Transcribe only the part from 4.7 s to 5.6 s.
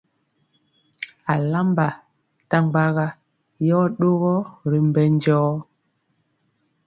mbɛ jɔɔ.